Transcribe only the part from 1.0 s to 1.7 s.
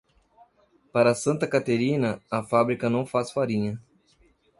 Santa